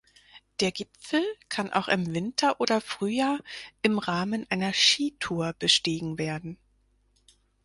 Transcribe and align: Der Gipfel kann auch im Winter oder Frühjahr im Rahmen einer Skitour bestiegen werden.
Der 0.61 0.71
Gipfel 0.71 1.23
kann 1.47 1.71
auch 1.71 1.87
im 1.87 2.15
Winter 2.15 2.59
oder 2.59 2.81
Frühjahr 2.81 3.37
im 3.83 3.99
Rahmen 3.99 4.49
einer 4.49 4.73
Skitour 4.73 5.53
bestiegen 5.59 6.17
werden. 6.17 6.57